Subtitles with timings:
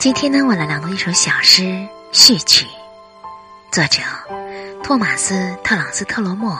[0.00, 2.66] 今天呢，我来朗读一首小诗序曲，
[3.70, 4.00] 作者
[4.82, 6.58] 托马斯·特朗斯特罗莫，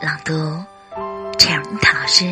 [0.00, 0.32] 朗读
[1.40, 2.24] 陈妮塔老师。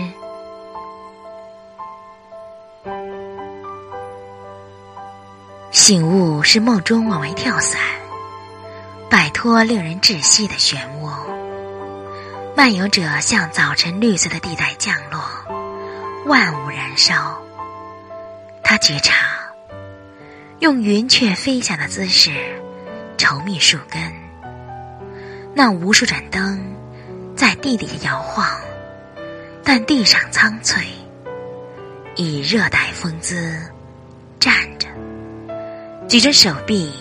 [5.72, 7.80] 醒悟是梦中往外跳伞，
[9.10, 11.10] 摆脱令人窒息的漩涡。
[12.54, 15.20] 漫游者向早晨绿色的地带降落，
[16.26, 17.36] 万物燃烧。
[18.62, 19.33] 他觉察。
[20.60, 22.30] 用云雀飞翔的姿势
[23.18, 24.00] 稠密树根，
[25.54, 26.64] 那无数盏灯
[27.36, 28.48] 在地底下摇晃，
[29.64, 30.84] 但地上苍翠，
[32.14, 33.60] 以热带风姿
[34.38, 34.88] 站着，
[36.08, 36.92] 举着手臂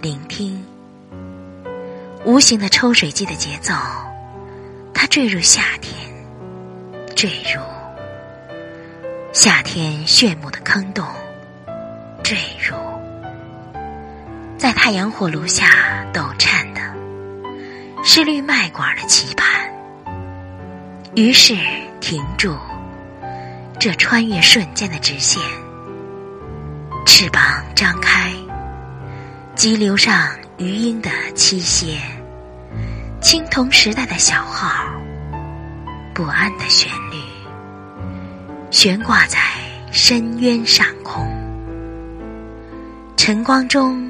[0.00, 0.64] 聆听。
[2.24, 3.74] 无形的抽水机的节奏，
[4.94, 5.92] 它坠入夏天，
[7.16, 7.60] 坠入
[9.32, 11.04] 夏天炫目的坑洞，
[14.62, 15.66] 在太阳火炉下
[16.12, 16.80] 抖颤的
[18.04, 19.44] 是绿麦管的棋盘，
[21.16, 21.56] 于是
[22.00, 22.56] 停住
[23.80, 25.42] 这穿越瞬间的直线，
[27.04, 27.42] 翅膀
[27.74, 28.32] 张开，
[29.56, 31.98] 急流上余音的栖歇，
[33.20, 34.84] 青铜时代的小号，
[36.14, 37.18] 不安的旋律，
[38.70, 39.40] 悬挂在
[39.90, 41.26] 深渊上空，
[43.16, 44.08] 晨光中。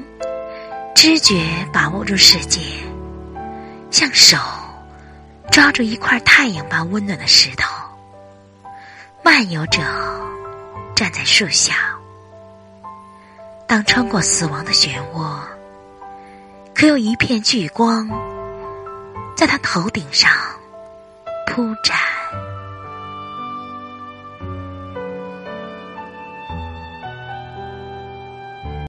[1.03, 2.61] 知觉把握住世界，
[3.91, 4.37] 像手
[5.51, 7.69] 抓住一块太阳般温暖的石头。
[9.21, 9.81] 漫游者
[10.95, 11.73] 站在树下，
[13.67, 15.35] 当穿过死亡的漩涡，
[16.73, 18.09] 可有一片聚光
[19.35, 20.31] 在他头顶上
[21.47, 21.97] 铺展。